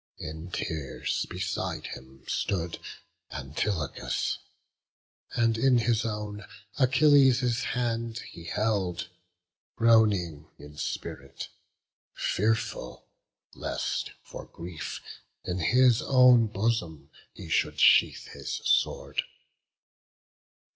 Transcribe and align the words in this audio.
In 0.17 0.49
tears 0.49 1.27
beside 1.29 1.85
him 1.85 2.23
stood 2.27 2.79
Antilochus, 3.31 4.39
And 5.35 5.59
in 5.59 5.77
his 5.77 6.03
own 6.05 6.43
Achilles' 6.79 7.63
hand 7.77 8.17
he 8.31 8.45
held, 8.45 9.09
Groaning 9.75 10.47
in 10.57 10.75
spirit, 10.75 11.49
fearful 12.15 13.05
lest 13.53 14.13
for 14.23 14.45
grief 14.47 15.01
In 15.45 15.59
his 15.59 16.01
own 16.01 16.47
bosom 16.47 17.11
he 17.35 17.47
should 17.47 17.79
sheathe 17.79 18.25
his 18.33 18.53
sword. 18.65 19.21